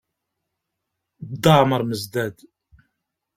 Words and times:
Dda 1.29 1.53
Amer 1.63 1.81
Mezdad 1.89 2.35